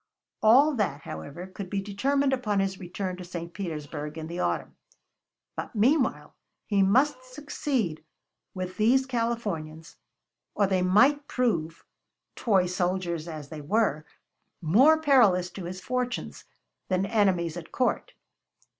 [0.41, 3.53] All that, however, could be determined upon his return to St.
[3.53, 4.75] Petersburg in the autumn.
[5.55, 6.33] But meanwhile
[6.65, 8.03] he must succeed
[8.55, 9.97] with these Californians,
[10.55, 11.85] or they might prove,
[12.35, 14.03] toy soldiers as they were,
[14.59, 16.45] more perilous to his fortunes
[16.87, 18.13] than enemies at court.